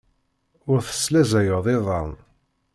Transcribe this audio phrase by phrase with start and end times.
[0.71, 2.11] Ur teslaẓayeḍ iḍan.